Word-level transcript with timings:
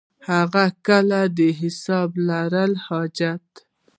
هغه 0.29 0.65
کله 0.87 1.21
د 1.37 1.39
حساب 1.59 2.09
لري 2.27 2.69
حاجت. 2.85 3.45